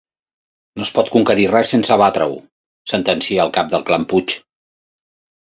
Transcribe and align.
No 0.79 0.85
es 0.85 0.91
pot 0.95 1.11
conquerir 1.15 1.45
res 1.51 1.73
sense 1.73 1.93
abatre-ho— 1.97 2.39
sentencia 2.95 3.45
el 3.45 3.53
cap 3.59 3.71
del 3.75 3.87
clan 3.93 4.09
Puig—. 4.15 4.37